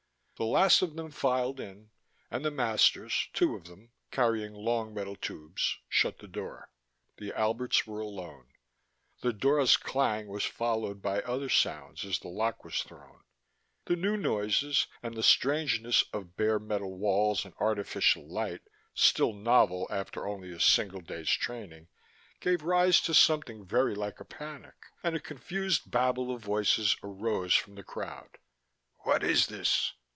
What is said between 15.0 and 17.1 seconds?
and the strangeness of bare metal